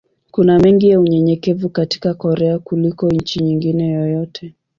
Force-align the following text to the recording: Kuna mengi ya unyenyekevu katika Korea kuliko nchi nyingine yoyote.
Kuna 0.31 0.59
mengi 0.59 0.89
ya 0.89 0.99
unyenyekevu 0.99 1.69
katika 1.69 2.13
Korea 2.13 2.59
kuliko 2.59 3.09
nchi 3.11 3.43
nyingine 3.43 3.91
yoyote. 3.91 4.53